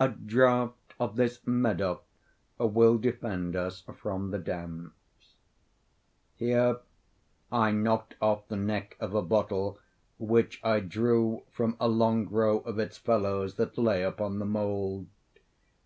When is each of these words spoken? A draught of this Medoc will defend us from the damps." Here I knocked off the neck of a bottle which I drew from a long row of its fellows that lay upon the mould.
A 0.00 0.08
draught 0.08 0.94
of 0.98 1.16
this 1.16 1.46
Medoc 1.46 2.02
will 2.56 2.96
defend 2.96 3.54
us 3.54 3.82
from 3.98 4.30
the 4.30 4.38
damps." 4.38 5.34
Here 6.36 6.80
I 7.52 7.72
knocked 7.72 8.14
off 8.22 8.48
the 8.48 8.56
neck 8.56 8.96
of 9.00 9.12
a 9.14 9.20
bottle 9.20 9.78
which 10.18 10.64
I 10.64 10.80
drew 10.80 11.42
from 11.50 11.76
a 11.78 11.88
long 11.88 12.26
row 12.26 12.60
of 12.60 12.78
its 12.78 12.96
fellows 12.96 13.56
that 13.56 13.76
lay 13.76 14.02
upon 14.02 14.38
the 14.38 14.46
mould. 14.46 15.08